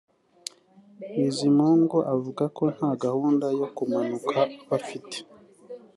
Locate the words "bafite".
4.69-5.17